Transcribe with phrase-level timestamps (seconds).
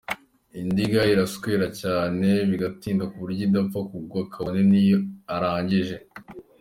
[0.61, 4.97] Indiga iraswera cyane bigatinda ku buryo idapfa kugwa kabone niyo
[5.35, 5.97] arangije.